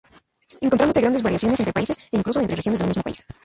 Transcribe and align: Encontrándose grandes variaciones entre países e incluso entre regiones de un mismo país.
Encontrándose 0.61 0.99
grandes 0.99 1.21
variaciones 1.21 1.59
entre 1.59 1.73
países 1.73 1.99
e 2.11 2.17
incluso 2.17 2.39
entre 2.41 2.55
regiones 2.55 2.79
de 2.79 2.85
un 2.85 2.89
mismo 2.89 3.03
país. 3.03 3.23